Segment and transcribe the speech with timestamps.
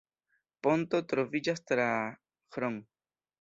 [0.67, 1.87] Ponto troviĝas tra
[2.57, 2.81] Hron.